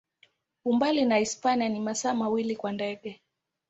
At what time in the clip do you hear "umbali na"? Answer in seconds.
0.65-1.17